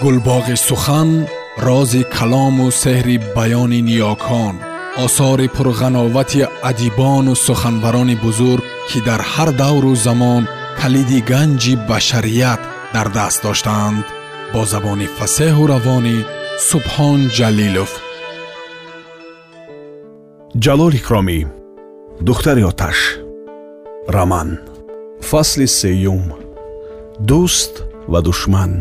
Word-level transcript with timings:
гулбоғи 0.00 0.56
сухан 0.56 1.26
рози 1.58 2.02
калому 2.16 2.66
сеҳри 2.82 3.16
баёни 3.36 3.80
ниёкон 3.88 4.54
осори 5.04 5.48
пурғановати 5.56 6.42
адибону 6.70 7.34
суханбарони 7.46 8.16
бузург 8.24 8.64
ки 8.88 8.98
дар 9.08 9.20
ҳар 9.32 9.50
давру 9.62 9.94
замон 10.06 10.42
калиди 10.80 11.20
ганҷи 11.30 11.74
башарият 11.88 12.60
дар 12.94 13.08
даст 13.16 13.42
доштаанд 13.46 14.04
бо 14.52 14.60
забони 14.72 15.06
фасеҳу 15.18 15.64
равонӣ 15.72 16.16
субҳон 16.68 17.20
ҷалилов. 17.36 17.92
Ҷалол 20.64 20.92
икромӣ 21.00 21.38
духтари 22.26 22.62
оташ 22.70 22.98
раман 24.16 24.48
фасли 25.28 25.66
сеюм. 25.80 26.24
Дӯст 27.28 27.74
ва 28.12 28.20
душман 28.28 28.72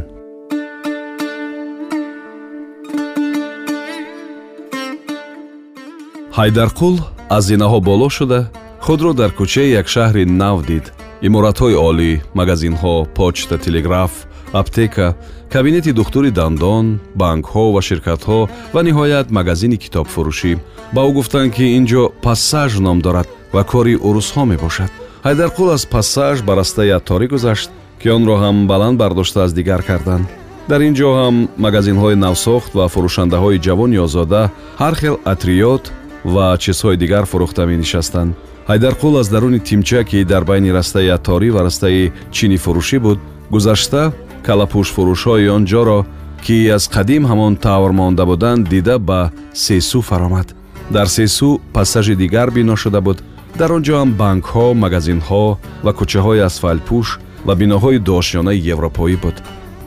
ҳайдарқул 6.40 6.96
аз 7.36 7.44
зинаҳо 7.52 7.80
боло 7.90 8.10
шуда 8.18 8.40
худро 8.86 9.12
дар 9.20 9.32
кӯчаи 9.40 9.70
як 9.82 9.88
шаҳри 9.94 10.24
нав 10.42 10.58
дид. 10.70 10.86
Иморатҳои 11.28 11.76
олӣ 11.90 12.12
магазинҳо 12.40 12.96
почта 13.18 13.56
телеграф 13.66 14.14
аптека 14.62 15.08
кабинети 15.54 15.92
духтури 16.00 16.32
дандон 16.40 16.86
банкҳо 17.22 17.66
ва 17.76 17.82
ширкатҳо 17.90 18.40
ва 18.74 18.82
ниҳоят 18.88 19.28
магазини 19.38 19.78
китобфурӯшӣ. 19.84 20.54
Ба 20.96 21.02
ӯ 21.08 21.12
гуфтанд 21.18 21.50
ки 21.56 21.66
ин 21.78 21.86
ҷо 21.92 22.04
пассаж 22.26 22.72
ном 22.86 22.98
дорад 23.06 23.28
ва 23.56 23.64
кори 23.72 23.96
урусҳо 24.08 24.44
мебошад. 24.52 24.92
Ҳайдарқул 25.28 25.68
аз 25.76 25.84
пассаж 25.94 26.36
ба 26.48 26.54
растаи 26.60 26.96
атторӣ 26.98 27.28
гузашт 27.34 27.70
ки 28.02 28.08
онро 28.18 28.36
ҳам 28.44 28.58
баланд 28.72 28.96
бардошта 29.02 29.40
аз 29.46 29.52
дигар 29.60 29.82
карданд. 29.90 30.28
Дар 30.70 30.82
ин 30.88 30.94
ҷо 31.00 31.10
ҳам 31.20 31.36
магазинҳои 31.66 32.22
навсохт 32.26 32.72
ва 32.78 32.86
фурӯшандаҳои 32.94 33.62
ҷавони 33.66 33.98
озода 34.06 34.42
ҳар 34.82 34.94
хел 35.02 35.16
атриёт 35.34 35.84
ва 36.26 36.58
чизҳои 36.58 36.98
дигар 36.98 37.26
фурӯхта 37.26 37.66
менишастанд. 37.66 38.36
Ҳайдарқул 38.70 39.20
аз 39.20 39.28
даруни 39.30 39.60
тимча 39.60 40.04
ки 40.04 40.24
дар 40.24 40.44
байни 40.44 40.72
растаи 40.74 41.10
атторӣ 41.18 41.50
ва 41.52 41.62
растаи 41.68 42.12
чинифурӯшӣ 42.32 43.00
буд 43.06 43.20
гузашта 43.54 44.14
калапӯшфурӯшҳои 44.48 45.48
он 45.56 45.64
ҷоро 45.72 46.00
ки 46.46 46.58
аз 46.76 46.84
қадим 46.96 47.24
ҳамон 47.32 47.54
тавр 47.66 47.92
монда 48.00 48.26
буданд 48.26 48.70
дида 48.70 48.96
ба 49.00 49.32
сесу 49.54 50.02
фаромад. 50.02 50.48
Дар 50.96 51.08
сесу 51.08 51.62
пассажи 51.74 52.16
дигар 52.16 52.52
бино 52.52 52.76
шуда 52.76 53.02
буд. 53.02 53.18
Дар 53.60 53.72
он 53.72 53.82
ҷо 53.84 53.94
ҳам 54.00 54.12
банкҳо 54.22 54.66
магазинҳо 54.84 55.44
ва 55.86 55.92
кӯчаҳои 56.00 56.46
асфалтпӯш 56.50 57.08
ва 57.48 57.54
биноҳои 57.62 58.04
доошёнаи 58.10 58.64
европоӣ 58.76 59.16
буд. 59.24 59.38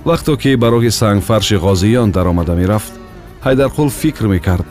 Вақто 0.09 0.33
ки 0.43 0.51
ба 0.63 0.69
роҳи 0.75 0.91
сангфарши 1.01 1.57
ғозиён 1.67 2.09
даромада 2.17 2.55
мерафт 2.61 2.93
ҳайдарқул 3.47 3.89
фикр 4.01 4.27
мекард 4.35 4.67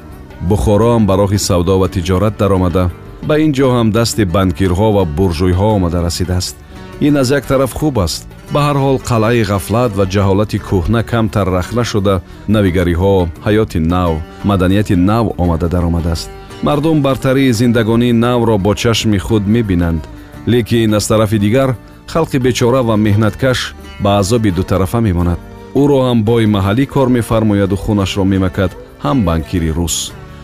бухоро 0.50 0.90
ҳам 0.94 1.04
ба 1.10 1.14
роҳи 1.22 1.40
савдо 1.48 1.74
ва 1.82 1.88
тиҷорат 1.96 2.36
даромада 2.42 2.84
ба 3.28 3.36
ин 3.46 3.52
ҷо 3.58 3.68
ҳам 3.76 3.88
дасти 3.98 4.24
банкирҳо 4.36 4.88
ва 4.96 5.04
буржӯйҳо 5.18 5.68
омада 5.78 6.00
расидааст. 6.08 6.56
Ин 7.08 7.18
аз 7.22 7.30
як 7.38 7.46
тараф 7.52 7.72
хуб 7.80 7.96
аст. 8.06 8.22
Ба 8.54 8.60
ҳар 8.68 8.78
ҳол 8.84 8.98
қалъаи 9.10 9.48
ғафлат 9.52 9.92
ва 10.00 10.06
ҷаҳолати 10.14 10.58
кӯҳна 10.68 11.02
камтар 11.12 11.48
рахна 11.58 11.84
шуда 11.92 12.16
навигариҳо 12.56 13.16
ҳаёти 13.46 13.80
нав 13.94 14.12
маданияти 14.50 14.96
нав 15.10 15.26
омада 15.44 15.68
даромадааст. 15.76 16.30
Мардум 16.68 16.98
бартарии 17.08 17.56
зиндагонии 17.60 18.20
навро 18.26 18.56
бо 18.66 18.72
чашми 18.82 19.20
худ 19.26 19.44
мебинанд 19.56 20.02
лекин 20.52 20.94
аз 20.94 21.08
тарафи 21.08 21.38
дигар 21.46 21.70
халқи 22.14 22.38
бечора 22.46 22.82
ва 22.84 22.96
меҳнаткаш 23.06 23.60
ба 24.04 24.10
азоби 24.22 24.52
дутарафа 24.52 25.00
мемонад. 25.08 25.40
Ӯро 25.82 25.98
ҳам 26.08 26.20
бои 26.30 26.46
маҳаллӣ 26.56 26.86
кор 26.94 27.08
мефармояду 27.18 27.76
хунашро 27.84 28.24
мемакад 28.34 28.72
ҳам 29.04 29.18
банкири 29.28 29.72
рус 29.78 29.98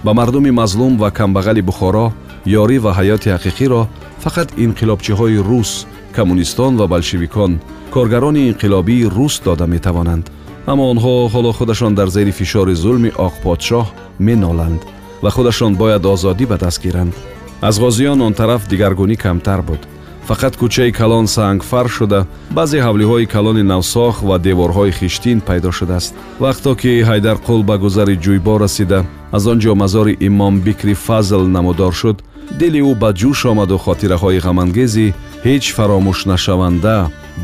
ба 0.04 0.14
мардуми 0.14 0.52
мазлум 0.52 0.98
ва 0.98 1.10
камбағали 1.12 1.62
бухоро 1.62 2.14
ёрӣ 2.46 2.78
ва 2.80 2.92
ҳаёти 3.00 3.30
ҳақиқиро 3.36 3.82
фақат 4.24 4.50
инқилобчиҳои 4.66 5.44
рус 5.50 5.86
коммунистон 6.16 6.78
ва 6.78 6.88
болшевикон 6.88 7.60
коргарони 7.94 8.50
инқилобии 8.52 9.10
рус 9.16 9.42
дода 9.46 9.66
метавонанд 9.68 10.26
аммо 10.72 10.84
онҳо 10.94 11.14
ҳоло 11.34 11.52
худашон 11.58 11.94
дар 11.96 12.10
зери 12.16 12.32
фишори 12.32 12.76
зулми 12.84 13.12
оқподшоҳ 13.28 13.86
меноланд 14.28 14.82
ва 15.24 15.30
худашон 15.36 15.76
бояд 15.82 16.06
озодӣ 16.06 16.46
ба 16.52 16.58
даст 16.64 16.80
гиранд 16.86 17.14
аз 17.62 17.76
ғозиён 17.84 18.20
он 18.28 18.34
тараф 18.34 18.62
дигаргунӣ 18.72 19.16
камтар 19.24 19.62
буд 19.62 19.82
фақат 20.30 20.54
кӯчаи 20.62 20.92
калон 21.00 21.26
сангфар 21.36 21.88
шуда. 21.96 22.20
Баъзе 22.58 22.80
ҳавлиҳои 22.86 23.26
калони 23.36 23.64
навсох 23.74 24.16
ва 24.30 24.38
деворҳои 24.46 24.96
хиштин 25.00 25.40
пайдо 25.48 25.72
шудааст. 25.78 26.14
Вақто 26.44 26.72
ки 26.82 26.92
ҳайдарқул 27.10 27.62
ба 27.70 27.76
гузари 27.84 28.16
ҷӯйбо 28.24 28.54
расида 28.64 29.00
аз 29.38 29.44
он 29.52 29.58
ҷо 29.64 29.74
мазори 29.84 30.14
имом 30.28 30.56
бикри 30.68 30.94
фазл 31.06 31.44
намудор 31.56 31.94
шуд 32.02 32.18
дили 32.60 32.82
ӯ 32.90 32.94
ба 33.02 33.10
ҷӯш 33.20 33.40
омаду 33.52 33.78
хотираҳои 33.86 34.44
ғамангези 34.48 35.14
ҳеҷ 35.46 35.64
фаромӯшнашаванда 35.76 36.98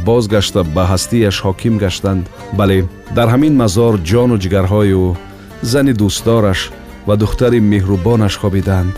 бозгашта 0.07 0.61
ба 0.75 0.83
ҳастияш 0.91 1.37
ҳоким 1.45 1.75
гаштанд. 1.83 2.23
Бале 2.59 2.77
дар 3.17 3.27
ҳамин 3.33 3.53
мазор 3.61 3.93
ҷону 4.09 4.37
ҷигарҳои 4.43 4.93
ӯ 5.05 5.07
зани 5.71 5.93
дӯстдораш 5.99 6.59
ва 7.07 7.15
духтари 7.21 7.59
меҳрубонаш 7.71 8.33
хобиданд 8.41 8.93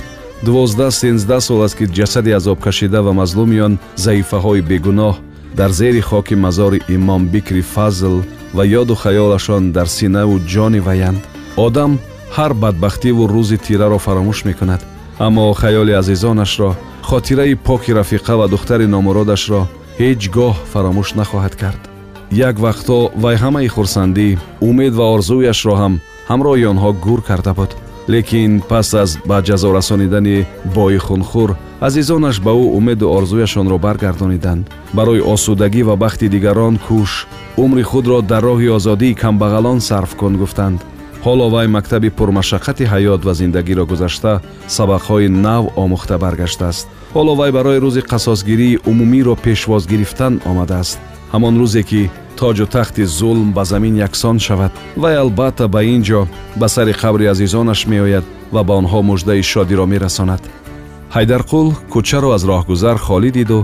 дувоздаҳ 0.46 0.92
сенздаҳ 1.02 1.42
сол 1.48 1.62
аст 1.66 1.76
ки 1.80 1.86
ҷасади 1.98 2.32
азобкашида 2.40 3.00
ва 3.04 3.12
мазлуми 3.20 3.60
он 3.68 3.74
заифаҳои 4.06 4.62
бегуноҳ 4.72 5.16
дар 5.60 5.72
зери 5.80 6.02
хоки 6.10 6.36
мазори 6.36 6.80
имом 6.96 7.22
бикри 7.34 7.62
фазл 7.62 8.16
ва 8.54 8.64
ёду 8.66 8.96
хаёлашон 9.04 9.64
дар 9.72 9.88
синаву 9.98 10.36
ҷони 10.54 10.80
ваянд. 10.88 11.22
Одам 11.66 11.92
ҳар 12.36 12.52
бадбахтиву 12.54 13.24
рӯзи 13.36 13.58
тираро 13.66 13.98
фаромӯш 14.06 14.40
мекунад. 14.50 14.82
Аммо 15.26 15.54
хаёли 15.62 15.94
азизонашро 16.02 16.70
хотираи 17.10 17.56
поки 17.56 17.92
рафиқа 18.00 18.34
ва 18.40 18.48
духтари 18.54 18.88
номуродашро 18.94 19.62
ҳеҷ 20.02 20.22
гоҳ 20.36 20.54
фаромӯш 20.72 21.10
нахоҳад 21.20 21.56
кард. 21.62 21.82
Як 22.32 22.56
вақтҳо 22.66 23.00
вай 23.24 23.36
ҳамаи 23.44 23.68
хурсандӣ 23.76 24.28
умед 24.70 24.94
ва 25.00 25.06
орзуяшро 25.16 25.74
ҳам 25.82 25.94
ҳамроҳи 26.30 26.70
онҳо 26.74 26.90
гур 27.06 27.22
карда 27.30 27.54
буд 27.60 27.72
лекин 28.08 28.62
пас 28.70 28.94
аз 28.94 29.18
ба 29.26 29.42
ҷазо 29.42 29.74
расонидани 29.74 30.46
бои 30.76 30.98
хунхур 30.98 31.56
азизонаш 31.80 32.40
ба 32.46 32.52
ӯ 32.52 32.66
умеду 32.78 33.06
орзуяшонро 33.18 33.78
баргардониданд. 33.78 34.70
Барои 34.94 35.22
осудагӣ 35.34 35.84
ва 35.84 35.96
бахти 35.96 36.28
дигарон 36.30 36.76
кӯш 36.88 37.12
умри 37.64 37.84
худро 37.84 38.22
дар 38.22 38.44
роҳи 38.44 38.70
озодии 38.78 39.18
камбағалон 39.22 39.80
сарф 39.80 40.16
кун 40.20 40.38
гуфтанд. 40.38 40.80
Ҳоло 41.26 41.50
вай 41.50 41.68
мактаби 41.68 42.10
пурмашаққати 42.18 42.86
ҳаёт 42.94 43.22
ва 43.28 43.34
зиндагиро 43.34 43.86
гузашта 43.86 44.34
сабақҳои 44.76 45.28
нав 45.28 45.64
омӯхта 45.84 46.16
баргаштааст. 46.24 46.88
Ҳоло 47.16 47.34
вай 47.40 47.52
барои 47.58 47.82
рӯзи 47.86 48.02
қасосгирии 48.12 48.80
умумиро 48.90 49.36
пешвоз 49.36 49.84
гирифтан 49.92 50.34
омадааст 50.52 51.00
ҳамон 51.34 51.54
рӯзе 51.62 51.84
ки 51.90 52.02
тоҷу 52.40 52.66
тахти 52.76 53.04
зулм 53.20 53.50
ба 53.58 53.64
замин 53.72 53.96
яксон 54.08 54.38
шавад. 54.40 54.72
Вай 54.96 55.16
албатта 55.24 55.68
ба 55.68 55.84
ин 55.84 56.02
ҷо 56.08 56.22
ба 56.60 56.68
сари 56.76 56.94
қабри 57.02 57.26
азизонаш 57.34 57.82
меояд 57.92 58.26
ва 58.52 58.62
ба 58.68 58.74
онҳо 58.82 59.00
муждаи 59.10 59.42
шодиро 59.52 59.86
мерасонад. 59.94 60.42
Ҳайдарқул 61.16 61.68
кӯчаро 61.94 62.30
аз 62.38 62.44
роҳгузар 62.52 62.98
холӣ 63.06 63.32
диду 63.38 63.60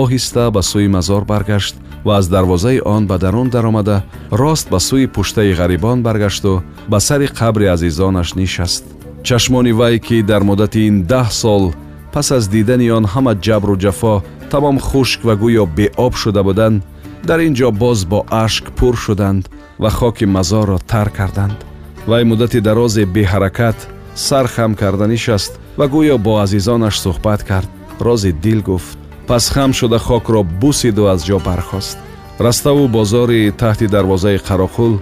оҳиста 0.00 0.44
ба 0.54 0.62
сӯи 0.70 0.88
мазор 0.96 1.22
баргашт 1.32 1.74
ва 2.06 2.12
аз 2.18 2.26
дарвозаи 2.28 2.80
он 2.94 3.02
ба 3.10 3.16
дарун 3.18 3.48
даромада 3.54 3.96
рост 4.30 4.66
ба 4.72 4.78
сӯи 4.88 5.06
пуштаи 5.14 5.56
ғарибон 5.60 5.98
баргашту 6.06 6.62
ба 6.88 6.98
сари 7.00 7.26
қабри 7.38 7.66
азизонаш 7.74 8.28
нишаст. 8.34 8.84
Чашмони 9.26 9.72
вай 9.72 9.98
ки 9.98 10.22
дар 10.22 10.42
муддати 10.48 10.80
ин 10.88 10.96
даҳ 11.12 11.28
сол 11.30 11.64
пас 12.12 12.30
аз 12.36 12.44
дидани 12.48 12.90
он 12.90 13.04
ҳама 13.12 13.32
ҷабру 13.46 13.74
ҷафо 13.84 14.14
тамом 14.50 14.78
хушк 14.88 15.20
ва 15.24 15.34
гӯё 15.42 15.64
беоб 15.78 16.14
шуда 16.22 16.42
буданд 16.48 16.82
дар 17.26 17.40
ин 17.48 17.54
ҷо 17.58 17.68
боз 17.82 18.00
бо 18.10 18.18
ашк 18.44 18.64
пур 18.78 18.94
шуданд 19.04 19.44
ва 19.82 19.90
хоки 19.90 20.26
мазорро 20.36 20.78
тар 20.90 21.08
карданд. 21.18 21.58
вай 22.06 22.24
муддати 22.24 22.60
дарозе 22.60 23.04
беҳаракат 23.14 23.78
сар 24.14 24.46
хам 24.54 24.72
карда 24.80 25.06
нишаст 25.06 25.52
ва 25.78 25.86
гӯё 25.94 26.16
бо 26.26 26.32
азизонаш 26.44 26.96
суҳбат 27.04 27.40
кард. 27.50 27.70
рози 28.06 28.32
дил 28.44 28.60
гуфт 28.68 28.98
пас 29.28 29.44
хам 29.54 29.70
шуда 29.78 29.98
хокро 29.98 30.42
бусиду 30.62 31.04
аз 31.12 31.20
ҷо 31.28 31.38
бархост. 31.46 31.98
раставу 32.46 32.84
бозори 32.96 33.52
таҳти 33.62 33.86
дарвозаи 33.94 34.38
қароқул 34.48 34.94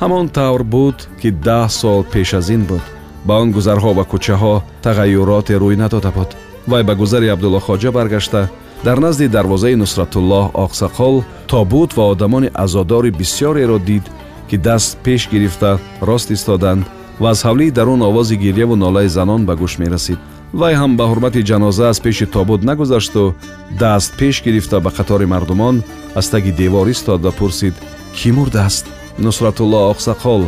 ҳамон 0.00 0.26
тавр 0.36 0.62
буд 0.74 0.96
ки 1.20 1.28
даҳ 1.46 1.68
сол 1.80 2.00
пеш 2.12 2.30
аз 2.38 2.48
ин 2.56 2.62
буд. 2.70 2.84
ба 3.26 3.34
он 3.42 3.48
гузарҳо 3.56 3.90
ва 3.98 4.04
кӯчаҳо 4.12 4.54
тағайюроте 4.84 5.54
рӯй 5.62 5.76
надода 5.82 6.10
буд. 6.16 6.30
вай 6.70 6.82
ба 6.88 6.94
гузари 7.00 7.28
абдуллохоҷа 7.34 7.90
баргашта 7.98 8.42
дар 8.84 8.98
назди 8.98 9.28
дарвозаи 9.28 9.74
нусратуллоҳ 9.74 10.52
оқсақол 10.64 11.24
тобут 11.48 11.96
ва 11.96 12.04
одамони 12.12 12.50
азодори 12.54 13.10
бисьёреро 13.10 13.78
дид 13.78 14.04
ки 14.48 14.56
даст 14.56 14.98
пеш 15.04 15.28
гирифта 15.32 15.78
рост 16.02 16.30
истоданд 16.30 16.86
ва 17.20 17.30
аз 17.30 17.44
ҳавлии 17.44 17.70
дарун 17.70 18.02
овози 18.02 18.36
гирьяву 18.36 18.76
нолаи 18.76 19.08
занон 19.08 19.46
ба 19.46 19.54
гӯш 19.56 19.78
мерасид. 19.78 20.18
Вай 20.52 20.74
ҳам 20.74 20.96
ба 20.96 21.04
ҳурмати 21.10 21.46
ҷаноза 21.48 21.84
аз 21.92 22.00
пеши 22.00 22.26
тобут 22.26 22.62
нагузашту 22.62 23.34
даст 23.80 24.10
пеш 24.18 24.42
гирифта 24.44 24.80
ба 24.80 24.90
қатори 24.90 25.26
мардумон 25.26 25.82
аз 26.14 26.30
таги 26.30 26.52
девор 26.52 26.86
истод 26.86 27.20
ва 27.24 27.32
пурсид 27.32 27.74
кӣ 28.16 28.28
мурдааст 28.32 28.86
нусратулло 29.18 29.80
оқсақол 29.92 30.42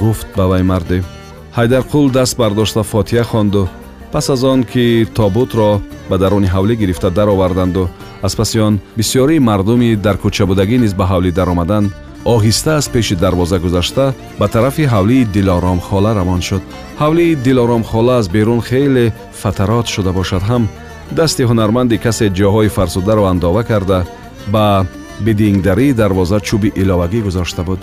гуфт 0.00 0.26
ба 0.36 0.44
вай 0.50 0.62
марде. 0.62 1.02
Ҳайдарқул 1.56 2.10
даст 2.10 2.36
бардошта 2.36 2.82
фотиҳа 2.82 3.24
хонду 3.24 3.68
пас 4.14 4.30
аз 4.30 4.44
он 4.44 4.62
ки 4.62 5.06
тобутро 5.14 5.80
ба 6.08 6.18
даруни 6.18 6.46
ҳавлӣ 6.46 6.74
гирифта 6.76 7.10
дароварданду 7.10 7.88
аз 8.22 8.36
паси 8.36 8.58
он 8.60 8.74
бисёрии 8.98 9.44
мардуми 9.48 9.96
дар 9.96 10.16
кӯчабудагӣ 10.22 10.76
низ 10.78 10.92
ба 10.94 11.04
ҳавлӣ 11.12 11.30
даромаданд 11.38 11.88
оҳиста 12.24 12.70
аз 12.80 12.86
пеши 12.88 13.14
дарвоза 13.16 13.58
гузашта 13.58 14.14
ба 14.38 14.46
тарафи 14.48 14.84
ҳавлии 14.94 15.24
дилоромхола 15.36 16.14
равон 16.14 16.40
шуд. 16.48 16.62
Ҳавлии 17.02 17.34
дилоромхола 17.46 18.18
аз 18.18 18.28
берун 18.28 18.60
хеле 18.68 19.12
фатарот 19.42 19.86
шуда 19.94 20.12
бошад. 20.12 20.42
Ҳам 20.50 20.62
дасти 21.18 21.42
ҳунарманди 21.50 21.98
касе 22.04 22.26
ҷоҳои 22.38 22.74
фарсударо 22.76 23.24
андова 23.32 23.62
карда 23.70 23.98
ба 24.54 24.86
бидингдарии 25.26 25.92
дарвоза 26.00 26.38
чӯби 26.48 26.68
иловагӣ 26.80 27.20
гузошта 27.26 27.62
буд. 27.68 27.80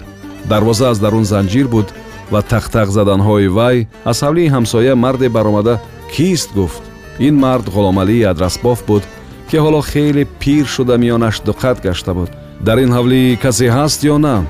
Дарвоза 0.51 0.85
аз 0.91 0.97
дарун 0.99 1.25
занҷир 1.33 1.67
буд 1.67 1.87
ва 2.31 2.41
тақтақ 2.53 2.87
заданҳои 2.97 3.47
вай 3.57 3.77
аз 4.11 4.17
ҳавлии 4.23 4.51
ҳамсоя 4.55 4.95
марде 4.95 5.27
баромада 5.29 5.75
кист? 6.15 6.53
гуфт. 6.53 6.81
Ин 7.19 7.35
мард 7.39 7.67
ғуломалии 7.69 8.23
адрасбоф 8.31 8.85
буд 8.85 9.03
ки 9.49 9.57
ҳоло 9.57 9.81
хеле 9.81 10.25
пир 10.39 10.65
шуда 10.65 10.97
миёнаш 10.97 11.41
дуқат 11.47 11.81
гашта 11.83 12.13
буд. 12.13 12.31
Дар 12.59 12.77
ин 12.79 12.91
ҳавлӣ 12.91 13.37
касе 13.43 13.67
ҳаст 13.69 14.03
ё 14.03 14.17
на? 14.17 14.45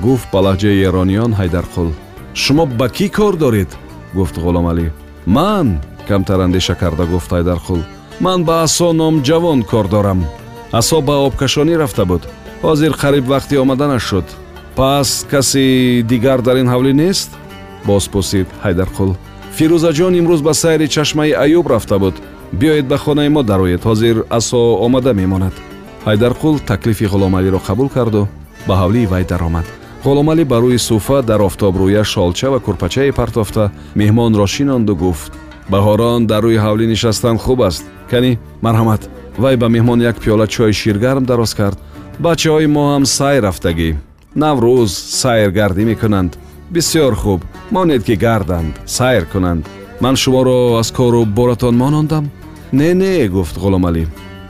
гуфт 0.00 0.28
ба 0.32 0.38
лаҳҷаи 0.46 0.84
эрониён 0.88 1.32
ҳайдарқул. 1.40 1.90
Шумо 2.34 2.66
ба 2.66 2.88
кӣ 2.88 3.08
кор 3.16 3.34
доред? 3.36 3.70
гуфт 4.14 4.36
ғуломалӣ 4.44 4.86
ман? 5.26 5.80
камтар 6.08 6.40
андеша 6.40 6.74
карда 6.74 7.04
гуфт 7.06 7.30
ҳайдарқул. 7.32 7.80
Ман 8.20 8.44
ба 8.44 8.62
асо 8.66 8.92
номҷавон 8.92 9.60
кор 9.70 9.86
дорам. 9.88 10.20
Асо 10.72 11.00
ба 11.00 11.14
обкашонӣ 11.26 11.74
рафта 11.78 12.04
буд. 12.04 12.22
Ҳозир 12.62 12.92
қариб 13.02 13.24
вақти 13.34 13.54
омаданаш 13.62 14.02
шуд. 14.02 14.26
Пас 14.76 15.26
касе 15.30 16.02
дигар 16.02 16.40
дар 16.42 16.56
ин 16.62 16.68
ҳавлӣ 16.72 16.92
нест? 16.92 17.30
боз 17.84 18.04
пурсид 18.12 18.46
ҳайдарқул 18.64 19.10
фирӯзаҷон 19.56 20.14
имрӯз 20.20 20.40
ба 20.42 20.52
сайри 20.62 20.86
чашмаи 20.88 21.32
аюб 21.44 21.66
рафта 21.72 21.98
буд. 21.98 22.14
Биёед 22.60 22.86
ба 22.92 22.96
хонаи 22.98 23.28
мо 23.28 23.42
дароед 23.42 23.82
ҳозир 23.88 24.16
асо 24.38 24.60
омада 24.86 25.12
мемонад. 25.14 25.54
Ҳайдарқул 26.06 26.56
таклифи 26.70 27.06
ғуломалиро 27.12 27.60
қабул 27.68 27.88
карду 27.96 28.28
ба 28.66 28.74
ҳавлии 28.80 29.06
вай 29.12 29.24
даромад. 29.24 29.66
Ғуломалӣ 30.04 30.44
ба 30.44 30.56
рӯи 30.62 30.78
суфа 30.78 31.22
дар 31.22 31.40
офтобрӯя 31.48 32.04
шолча 32.04 32.48
ва 32.50 32.58
курпачае 32.60 33.12
партофта 33.12 33.70
меҳмонро 34.00 34.46
шинонду 34.46 34.94
гуфт. 34.96 35.32
Баҳорон 35.72 36.26
дар 36.26 36.42
рӯи 36.44 36.58
ҳавлӣ 36.64 36.86
нишастан 36.92 37.36
хуб 37.44 37.60
аст. 37.68 37.84
Канӣ 38.10 38.38
марҳамат 38.64 39.02
вай 39.42 39.56
ба 39.56 39.68
меҳмон 39.74 40.00
як 40.10 40.16
пиёла 40.22 40.46
чойи 40.54 40.72
ширгарм 40.80 41.24
дароз 41.24 41.54
кард. 41.54 41.78
Бачаҳои 42.24 42.66
мо 42.66 42.82
ҳам 42.92 43.04
сайр 43.04 43.42
рафтагӣ. 43.46 43.90
Наврӯз 44.42 44.92
сайргардӣ 45.20 45.84
мекунанд 45.90 46.32
бисёр 46.72 47.14
хуб 47.14 47.40
монед 47.70 48.02
ки 48.04 48.14
гарданд 48.16 48.74
сайр 48.86 49.26
кунанд 49.26 49.68
ман 50.00 50.16
шуморо 50.16 50.78
аз 50.80 50.90
кору 50.90 51.24
боратон 51.24 51.76
монондам 51.76 52.30
не 52.72 52.94
не 52.94 53.28
гуфт 53.28 53.56
ғуломалӣ 53.62 54.04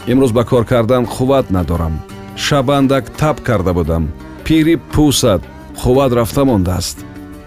имрӯз 0.07 0.33
ба 0.33 0.45
кор 0.45 0.65
кардан 0.65 1.05
қувват 1.15 1.47
надорам 1.51 1.95
шабандак 2.37 3.05
таб 3.21 3.37
карда 3.47 3.73
будам 3.75 4.05
пири 4.45 4.77
пӯсад 4.93 5.43
қувват 5.83 6.13
рафта 6.15 6.45
мондааст 6.45 6.99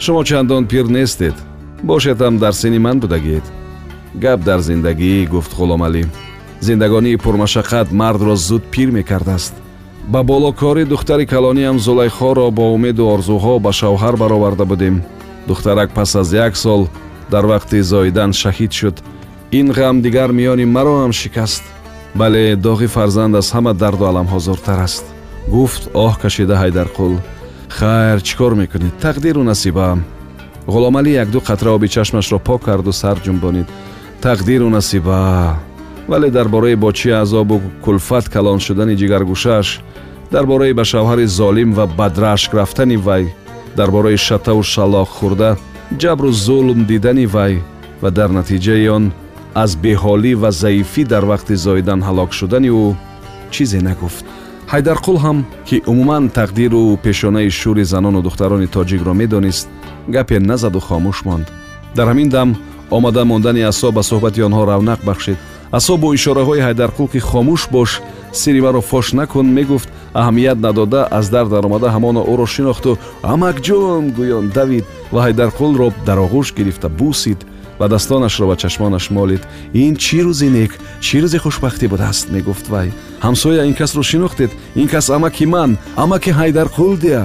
шумо 0.04 0.24
чандон 0.24 0.68
пир 0.68 0.86
нестед 0.96 1.36
бошедам 1.84 2.38
дар 2.38 2.54
синни 2.54 2.80
ман 2.80 3.00
будагиед 3.00 3.46
гап 4.24 4.40
дар 4.44 4.60
зиндагӣ 4.60 5.28
гуфт 5.34 5.52
ғуломалӣ 5.60 6.04
зиндагонии 6.60 7.22
пурмашаққат 7.24 7.88
мардро 7.92 8.36
зуд 8.36 8.64
пир 8.74 8.90
мекардааст 8.92 9.54
ба 10.08 10.24
болокори 10.24 10.86
духтари 10.86 11.26
калониам 11.26 11.80
зулайхоро 11.80 12.52
бо 12.52 12.74
умеду 12.74 13.04
орзуҳо 13.16 13.60
ба 13.60 13.72
шавҳар 13.72 14.16
бароварда 14.18 14.66
будем. 14.66 15.04
Духтарак 15.48 15.92
пас 15.92 16.16
аз 16.16 16.34
як 16.34 16.58
сол 16.58 16.88
дар 17.32 17.46
вақти 17.46 17.80
зоидан 17.82 18.32
шаҳид 18.32 18.72
шуд. 18.72 18.96
Ин 19.52 19.72
ғам 19.72 20.02
дигар 20.02 20.30
миёни 20.32 20.66
маро 20.66 20.96
ҳам 21.02 21.12
шикаст. 21.12 21.64
Бале 22.16 22.56
доғи 22.56 22.88
фарзанд 22.88 23.36
аз 23.36 23.52
ҳама 23.54 23.74
дарду 23.74 24.06
аламҳо 24.06 24.40
зуртар 24.40 24.80
аст. 24.80 25.06
Гуфт 25.48 25.84
оҳ 25.94 26.14
кашида 26.22 26.56
ҳайдарқул. 26.64 27.14
Хайр 27.70 28.20
чӣ 28.22 28.38
кор 28.38 28.54
мекунед? 28.56 28.94
Тақдиру 29.02 29.44
насиба 29.44 29.98
ғуломалӣ 30.68 31.12
якду 31.24 31.40
қатра 31.40 31.70
оби 31.76 31.88
чашмашро 31.88 32.40
пок 32.40 32.62
карду 32.64 32.92
сар 32.92 33.18
ҷумбонид 33.26 33.68
тақдиру 34.22 34.70
насиба. 34.70 35.60
Вале 36.08 36.30
дар 36.30 36.48
бораи 36.50 36.76
бочи 36.76 37.10
азобу 37.10 37.62
кулфат 37.84 38.30
калон 38.30 38.60
шудани 38.60 38.96
ҷигаргушааш 38.96 39.82
дар 40.36 40.46
бораи 40.46 40.74
ба 40.74 40.84
шавҳари 40.84 41.26
золим 41.26 41.74
ва 41.74 41.86
бадрашк 41.88 42.54
рафтани 42.54 42.98
вай 42.98 43.34
дар 43.78 43.90
бораи 43.92 44.18
шатаву 44.28 44.64
шаллоқ 44.74 45.10
хӯрда 45.18 45.52
ҷабру 46.02 46.32
зулм 46.46 46.80
дидани 46.92 47.26
вай 47.36 47.54
ва 48.02 48.10
дар 48.18 48.30
натиҷаи 48.40 48.88
он 48.98 49.06
аз 49.64 49.72
беҳолӣ 49.84 50.34
ва 50.42 50.50
заифӣ 50.62 51.04
дар 51.14 51.24
вақти 51.32 51.54
зоидан 51.66 52.00
ҳалок 52.08 52.32
шудани 52.40 52.70
ӯ 52.84 52.96
чизе 53.54 53.80
нагуфт. 53.88 54.26
Ҳайдарқул 54.74 55.18
ҳам 55.26 55.38
ки 55.68 55.78
умуман 55.92 56.24
тақдиру 56.40 56.98
пешонаи 57.06 57.50
шӯри 57.60 57.84
занону 57.94 58.22
духтарони 58.28 58.68
тоҷикро 58.76 59.14
медонист 59.22 59.68
гапе 60.16 60.38
назаду 60.40 60.80
хомӯш 60.88 61.18
монд. 61.28 61.48
Дар 61.98 62.08
ҳамин 62.12 62.30
дам 62.36 62.50
омада 62.96 63.24
мондани 63.32 63.62
асо 63.72 63.88
ба 63.98 64.02
суҳбати 64.10 64.42
онҳо 64.48 64.62
равнақ 64.72 65.00
бахшид. 65.10 65.38
Асо 65.78 65.94
бо 66.02 66.08
ишораҳои 66.18 66.66
ҳайдарқул 66.68 67.08
ки 67.14 67.20
хомӯш 67.30 67.62
бош 67.76 67.92
сири 68.42 68.62
маро 68.66 68.82
фош 68.82 69.08
накун 69.20 69.48
мегуфт 69.60 69.90
аҳамият 70.20 70.58
надода 70.66 71.02
аз 71.20 71.26
дар 71.36 71.46
даромада 71.54 71.88
ҳамоно 71.96 72.22
ӯро 72.32 72.48
шинохту. 72.56 72.92
Амакҷон 73.34 74.04
гӯён 74.18 74.46
давид. 74.58 74.86
Ва 75.14 75.20
ҳайдарқулро 75.26 75.88
дар 76.08 76.18
оғӯш 76.26 76.48
гирифта 76.58 76.88
бусид 77.00 77.40
ва 77.80 77.86
дастонашро 77.94 78.46
ба 78.48 78.56
чашмонаш 78.62 79.06
молид. 79.18 79.44
Ин 79.84 79.94
чӣ 80.04 80.20
рӯзи 80.26 80.50
нек? 80.58 80.72
Чӣ 81.06 81.18
рӯзи 81.24 81.38
хушбахтӣ 81.44 81.86
будааст 81.94 82.26
мегуфт 82.34 82.66
вай 82.74 82.90
ҳамсоя 83.26 83.62
ин 83.70 83.76
касро 83.80 84.04
шинохтед. 84.12 84.52
Ин 84.82 84.88
кас 84.94 85.06
амаки 85.18 85.46
ман 85.54 85.72
амаки 86.04 86.32
ҳайдарқулдия 86.40 87.24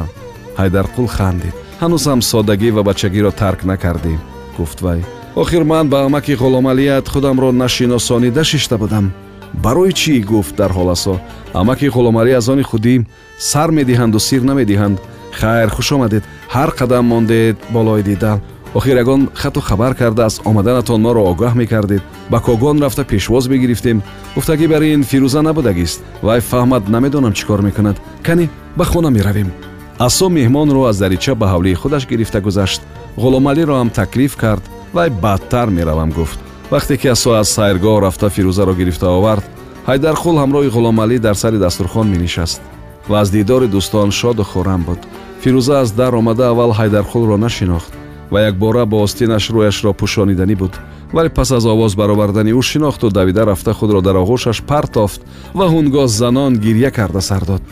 ҳайдарқул 0.60 1.08
хандид. 1.16 1.54
Ҳанӯзам 1.82 2.20
соддагӣ 2.30 2.68
ва 2.76 2.82
бачагиро 2.88 3.30
тарк 3.40 3.60
накардӣ 3.70 4.14
гуфт 4.56 4.80
вай 4.86 5.00
охир 5.42 5.62
ман 5.64 5.88
ба 5.88 6.04
амаки 6.04 6.34
ғуломалият 6.42 7.08
худамро 7.08 7.52
нашиносонида 7.52 8.44
шишта 8.44 8.76
будам 8.78 9.12
барои 9.54 9.92
чӣ 9.92 10.20
гуфт 10.30 10.56
дар 10.56 10.70
ҳоласо? 10.72 11.14
Амаки 11.54 11.88
ғуломалӣ 11.88 12.32
аз 12.36 12.48
они 12.48 12.62
худӣ 12.62 13.04
сар 13.38 13.70
медиҳанду 13.70 14.18
сир 14.18 14.42
намедиҳанд. 14.50 14.98
Хайр 15.32 15.68
хушомадед 15.76 16.24
ҳар 16.54 16.70
қадам 16.78 17.04
мондед 17.12 17.56
болои 17.70 18.02
дида. 18.02 18.40
Охир 18.74 18.96
ягон 18.96 19.28
хату 19.34 19.60
хабар 19.60 19.94
карда 19.94 20.24
аз 20.26 20.40
омаданатон 20.44 21.00
моро 21.02 21.22
огаҳ 21.32 21.54
мекардед. 21.54 22.02
Ба 22.30 22.40
когон 22.40 22.82
рафта 22.82 23.04
пешвоз 23.04 23.48
мегирифтем. 23.48 24.02
Гуфтагӣ 24.34 24.66
бар 24.68 24.82
ин 24.82 25.02
фирӯза 25.02 25.40
набудагист 25.42 26.00
вай 26.22 26.40
фаҳмад 26.40 26.88
намедонам 26.88 27.32
чӣ 27.32 27.44
кор 27.46 27.60
мекунад. 27.62 27.96
Канӣ 28.26 28.48
ба 28.76 28.84
хона 28.84 29.10
меравем. 29.10 29.50
Асо 29.98 30.28
меҳмонро 30.28 30.88
аз 30.90 30.98
дарича 30.98 31.34
ба 31.34 31.46
ҳавлии 31.52 31.74
худаш 31.74 32.06
гирифта 32.10 32.40
гузашт. 32.40 32.80
Ғуломалиро 33.22 33.74
ҳам 33.80 33.90
таклиф 33.90 34.36
кард. 34.36 34.62
Вай 34.94 35.10
баъдтар 35.10 35.68
меравам 35.68 36.10
гуфт 36.10 36.49
вақте 36.70 36.96
ки 36.96 37.08
асо 37.08 37.30
аз 37.34 37.48
сайргоҳ 37.56 38.00
рафта 38.00 38.28
фирӯзаро 38.30 38.74
гирифта 38.74 39.08
овард 39.18 39.44
ҳайдарқул 39.88 40.36
ҳамроҳи 40.42 40.70
ғуломалӣ 40.76 41.18
дар 41.18 41.34
сари 41.34 41.58
дастурхон 41.58 42.06
менишаст 42.14 42.60
ва 43.08 43.20
аз 43.22 43.30
дидори 43.30 43.66
дӯстон 43.74 44.10
шоду 44.10 44.44
хӯрам 44.50 44.82
буд. 44.88 45.00
Фирӯза 45.42 45.74
аз 45.82 45.90
дар 45.92 46.12
омада 46.14 46.44
аввал 46.50 46.72
ҳайдарқулро 46.80 47.36
нашинохт 47.36 47.92
ва 48.30 48.40
якбора 48.50 48.86
бо 48.86 48.96
остинаш 49.02 49.50
рӯяшро 49.50 49.92
пӯшониданӣ 50.00 50.54
буд. 50.56 50.72
Вале 51.12 51.28
пас 51.28 51.50
аз 51.52 51.64
овоз 51.64 51.94
баровардани 51.94 52.52
ӯ 52.52 52.62
шинохту 52.62 53.10
давида 53.10 53.46
рафта 53.46 53.72
худро 53.72 54.00
дар 54.00 54.16
оғӯшаш 54.22 54.58
партофт 54.70 55.20
ва 55.54 55.66
ҳунгоҳ 55.72 56.06
занон 56.06 56.52
гирья 56.64 56.90
карда 56.90 57.20
сар 57.20 57.42
дод. 57.44 57.62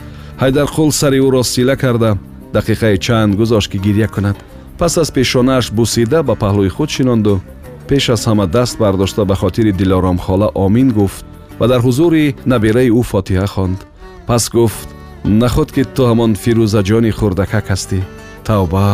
Ҳайдарқул 0.43 0.91
сари 0.91 1.19
ӯро 1.27 1.43
сила 1.43 1.77
карда 1.77 2.19
дақиқаи 2.53 2.99
чанд 2.99 3.37
гузошт 3.37 3.71
ки 3.71 3.79
гирья 3.79 4.09
кунад. 4.09 4.37
Пас 4.79 4.99
аз 4.99 5.11
пешонааш 5.11 5.71
бусида 5.71 6.23
ба 6.23 6.35
паҳлӯи 6.35 6.69
худ 6.69 6.91
шинонду 6.91 7.41
пеш 7.89 8.05
аз 8.15 8.23
ҳама 8.29 8.47
даст 8.47 8.79
бардошта 8.79 9.25
ба 9.25 9.35
хотири 9.43 9.73
дилоромхола 9.73 10.49
омин 10.55 10.89
гуфт 10.99 11.25
ва 11.61 11.67
дар 11.69 11.81
ҳузури 11.87 12.35
набераи 12.53 12.91
ӯ 13.01 13.03
фотиҳа 13.11 13.47
хонд. 13.55 13.79
Пас 14.27 14.45
гуфт 14.57 14.89
нахуд 15.25 15.69
ки 15.75 15.83
ту 15.95 16.03
ҳамон 16.11 16.33
фирӯзаҷони 16.43 17.11
хурдакак 17.19 17.67
ҳастӣ 17.73 18.01
тавба 18.47 18.87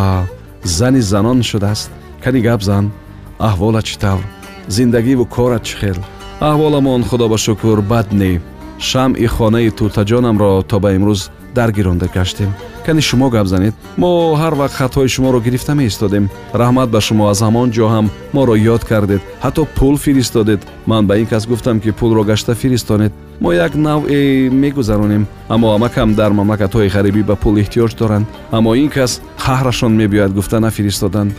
зани 0.78 1.00
занон 1.12 1.38
шудааст. 1.50 1.90
Кани 2.24 2.40
гап 2.48 2.60
зан. 2.68 2.84
Аҳволат 3.48 3.84
чӣ 3.88 3.96
тавр? 4.02 4.24
Зиндагиву 4.76 5.24
корат 5.36 5.62
чӣ 5.68 5.74
хел? 5.80 5.98
Аҳволамон 6.50 7.02
худо 7.08 7.26
ба 7.32 7.38
шукр 7.44 7.78
бад 7.92 8.08
не 8.20 8.40
шамъи 8.88 9.26
хонаи 9.34 9.70
туртаҷонамро 9.78 10.50
то 10.70 10.76
ба 10.82 10.88
имрӯз 10.96 11.20
даргиронда 11.54 12.06
гаштем. 12.14 12.50
Кани 12.86 13.00
шумо 13.00 13.30
гап 13.30 13.46
занед 13.46 13.74
мо 13.96 14.36
ҳар 14.40 14.54
вақт 14.60 14.74
хатҳои 14.80 15.08
шуморо 15.08 15.40
гирифта 15.40 15.74
меистодем. 15.74 16.28
Раҳмат 16.52 16.88
ба 16.90 17.00
шумо 17.00 17.24
аз 17.32 17.40
ҳамон 17.42 17.68
ҷо 17.76 17.86
ҳам 17.94 18.06
моро 18.32 18.54
ёд 18.74 18.84
кардед. 18.84 19.22
Ҳатто 19.44 19.66
пул 19.76 19.96
фиристодед. 19.96 20.60
Ман 20.86 21.06
ба 21.06 21.14
ин 21.18 21.26
кас 21.26 21.46
гуфтам 21.46 21.80
ки 21.80 21.90
пулро 21.92 22.22
гашта 22.24 22.54
фиристонед. 22.54 23.12
Мо 23.40 23.52
як 23.52 23.74
навъе 23.74 24.50
мегузаронем 24.50 25.26
аммо 25.48 25.74
амакам 25.74 26.14
дар 26.14 26.32
мамлакатҳои 26.32 26.92
ғарибӣ 26.94 27.22
ба 27.24 27.36
пул 27.36 27.54
эҳтиёҷ 27.62 27.92
доранд. 27.98 28.26
Аммо 28.50 28.74
ин 28.74 28.88
кас 28.88 29.20
қаҳрашон 29.44 29.92
мебиёяд 30.00 30.32
гуфта 30.32 30.60
нафиристоданд. 30.60 31.32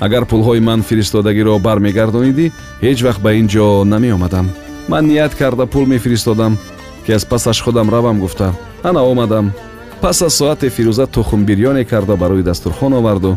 Агар 0.00 0.24
пулҳои 0.30 0.60
ман 0.60 0.80
фиристодагиро 0.82 1.58
бармегардонидӣ 1.66 2.46
ҳеҷ 2.84 2.98
вақт 3.06 3.20
ба 3.24 3.30
ин 3.40 3.46
ҷо 3.48 3.84
намеомадам. 3.84 4.46
Ман 4.88 5.04
ният 5.06 5.34
карда 5.34 5.66
пул 5.66 5.84
мефиристодам 5.86 6.58
ки 7.04 7.12
аз 7.12 7.24
пасаш 7.24 7.58
худам 7.62 7.90
равам 7.90 8.20
гуфта 8.20 8.54
ана 8.82 9.02
омадам. 9.02 9.52
Пас 10.00 10.22
аз 10.22 10.34
соате 10.34 10.68
фирӯза 10.70 11.06
тухмбирёне 11.06 11.84
карда 11.84 12.16
барои 12.16 12.42
дастурхон 12.42 12.92
оварду. 12.92 13.36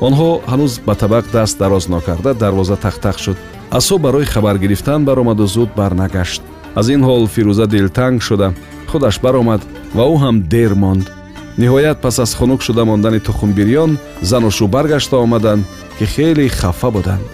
Онҳо 0.00 0.40
ҳанӯз 0.50 0.80
ба 0.86 0.94
табақ 0.94 1.24
даст 1.32 1.58
дароз 1.58 1.88
нокарда 1.88 2.34
дарвоза 2.34 2.76
тақтақ 2.76 3.18
шуд. 3.18 3.36
Асо 3.70 3.98
барои 3.98 4.24
хабар 4.24 4.58
гирифтан 4.58 5.04
баромаду 5.04 5.46
зуд 5.46 5.70
барнагашт. 5.76 6.42
Аз 6.74 6.88
ин 6.88 7.02
ҳол 7.04 7.26
фирӯза 7.34 7.66
дилтанг 7.66 8.22
шуда. 8.22 8.52
Худаш 8.90 9.20
баромад 9.20 9.62
ва 9.94 10.04
ӯ 10.12 10.16
ҳам 10.22 10.36
дер 10.52 10.74
монд. 10.74 11.06
Ниҳоят 11.58 11.98
пас 12.00 12.18
аз 12.18 12.34
хунук 12.34 12.60
шуда 12.62 12.84
мондани 12.84 13.20
тухмбирён 13.20 13.98
занушу 14.20 14.66
баргашта 14.68 15.16
омаданд 15.16 15.64
ки 15.98 16.04
хеле 16.04 16.48
хафа 16.48 16.90
буданд. 16.90 17.24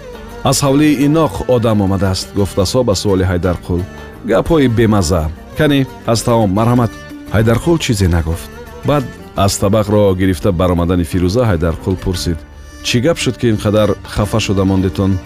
Аз 0.45 0.63
ҳавлии 0.63 0.99
иноқ 1.07 1.35
одам 1.49 1.81
омадааст 1.81 2.29
гуфт 2.37 2.59
асо 2.59 2.81
ба 2.85 2.95
суоли 2.95 3.25
ҳайдарқул. 3.31 3.81
Гапҳои 4.29 4.69
бемаза. 4.69 5.23
Кане 5.59 5.87
аз 6.07 6.23
таом 6.23 6.51
марҳамат 6.59 6.91
ҳайдарқул 7.35 7.79
чизе 7.79 8.09
нагуфт 8.09 8.51
баъд 8.85 9.05
аз 9.37 9.53
табақро 9.63 10.17
гирифта 10.17 10.53
баромадани 10.53 11.05
фирӯза 11.05 11.43
ҳайдарқул 11.51 11.97
пурсид. 11.97 12.39
Чӣ 12.83 13.01
гап 13.01 13.19
шуд 13.19 13.37
ки 13.39 13.47
ин 13.49 13.57
қадар 13.57 13.97
хафа 14.15 14.41
шуда 14.41 14.65
мондитон? 14.65 15.19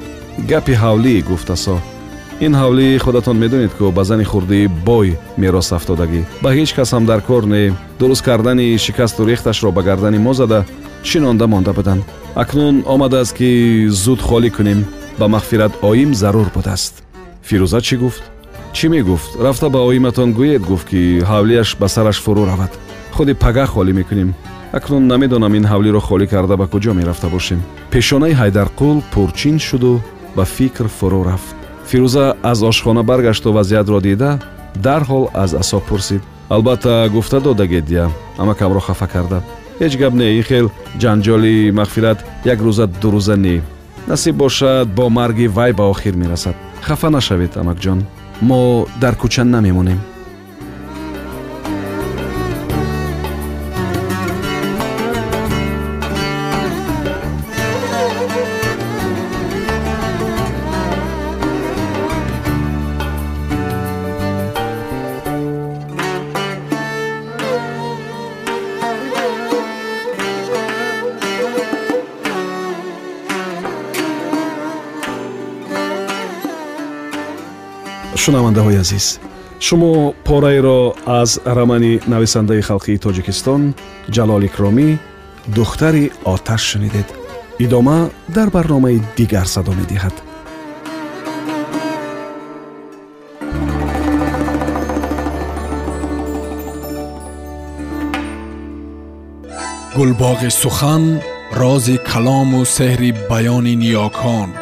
Гапи 0.51 0.73
ҳавлӣ 0.73 1.23
гуфт 1.23 1.51
асо 1.51 1.77
ин 2.41 2.55
ҳавлӣ 2.55 2.99
худатон 2.99 3.37
медонед 3.39 3.73
ку 3.79 3.93
ба 3.93 4.05
зани 4.05 4.25
хурдии 4.25 4.67
бой 4.67 5.17
мерос 5.37 5.73
афтодагӣ. 5.73 6.23
Ба 6.43 6.51
ҳеҷ 6.57 6.71
кас 6.77 6.91
ҳам 6.93 7.05
дар 7.07 7.21
кор 7.29 7.45
не. 7.47 7.73
Дуруст 7.99 8.25
кардани 8.25 8.79
шикасту 8.85 9.27
рехташро 9.27 9.71
ба 9.73 9.83
гардани 9.83 10.19
мо 10.19 10.33
зада 10.35 10.65
чинонда 11.03 11.47
монда 11.47 11.73
буданд. 11.73 12.03
Акнун 12.35 12.77
омадааст 12.87 13.35
ки 13.39 13.89
зуд 13.89 14.21
холӣ 14.29 14.51
кунем. 14.51 14.81
Ба 15.19 15.27
мағфират 15.35 15.73
оим 15.83 16.15
зарур 16.15 16.49
будааст. 16.55 16.95
Фирӯза 17.49 17.81
чӣ 17.81 17.97
гуфт 17.97 18.23
чӣ 18.73 18.89
мегуфт? 18.89 19.31
Рафта 19.41 19.69
ба 19.69 19.81
оиматон 19.91 20.33
гӯед 20.33 20.63
гуфт 20.71 20.87
ки 20.91 21.21
ҳавлияш 21.31 21.77
ба 21.81 21.89
сараш 21.89 22.19
фурӯ 22.25 22.45
равад. 22.51 22.73
Худи 23.13 23.35
пага 23.35 23.67
холӣ 23.67 23.93
мекунем. 23.93 24.35
Акнун 24.73 25.07
намедонам 25.07 25.55
ин 25.55 25.65
ҳавлиро 25.65 26.01
холӣ 26.01 26.27
карда 26.27 26.57
ба 26.57 26.67
куҷо 26.67 26.93
мерафта 26.95 27.29
бошем. 27.29 27.61
Пешонаи 27.91 28.35
ҳайдарқул 28.41 29.03
пурчин 29.13 29.59
шуду 29.59 30.01
ба 30.37 30.45
фикр 30.45 30.87
фурӯ 30.99 31.21
рафт. 31.29 31.57
Фирӯза 31.89 32.37
аз 32.43 32.63
ошхона 32.63 33.03
баргашту 33.03 33.53
вазъиятро 33.53 34.01
дида 34.01 34.41
дарҳол 34.87 35.25
аз 35.35 35.55
асо 35.55 35.81
пурсид. 35.81 36.23
Албатта 36.49 37.09
гуфта 37.13 37.41
додагедия 37.41 38.11
амакамро 38.39 38.81
хафа 38.81 39.07
карда. 39.07 39.43
Ҳеҷ 39.81 39.99
гап 39.99 40.15
не 40.15 40.27
ин 40.39 40.43
хел 40.43 40.67
ҷанҷоли 41.03 41.73
мағфират 41.79 42.19
як 42.45 42.59
рӯза 42.67 42.87
дурӯза 43.03 43.37
не. 43.37 43.63
Насиб 44.07 44.35
бошад 44.37 44.89
бо 44.89 45.09
марги 45.09 45.47
вай 45.47 45.73
ба 45.73 45.85
охир 45.91 46.15
мерасад. 46.17 46.57
Хафа 46.81 47.11
нашавед 47.11 47.57
амакҷон 47.57 48.01
мо 48.49 48.87
дар 49.01 49.15
кӯча 49.21 49.43
намемонем 49.45 50.01
шунавандаҳои 78.23 78.81
азиз 78.85 79.07
шумо 79.67 79.93
пораеро 80.27 80.81
аз 81.21 81.31
рамани 81.57 81.93
нависандаи 82.13 82.63
халқии 82.69 83.03
тоҷикистон 83.05 83.63
ҷалол 84.15 84.43
икромӣ 84.49 84.89
духтари 85.57 86.05
оташ 86.33 86.63
шунидед. 86.71 87.09
Идома 87.65 87.99
дар 88.37 88.49
барномаи 88.57 89.03
дигар 89.19 89.47
садо 89.55 89.73
медиҳад. 89.81 90.17
Гулбоғи 99.97 100.51
сухан 100.63 101.05
рози 101.61 101.97
калому 102.11 102.61
сеҳри 102.77 103.11
баёни 103.31 103.75
ниёкон 103.83 104.62